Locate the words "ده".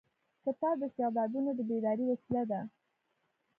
2.51-2.59